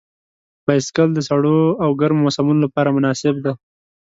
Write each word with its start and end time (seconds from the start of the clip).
بایسکل 0.65 1.09
د 1.13 1.19
سړو 1.29 1.59
او 1.83 1.89
ګرمو 1.99 2.21
موسمونو 2.25 2.59
لپاره 2.65 2.95
مناسب 2.97 3.35
دی. 3.43 3.53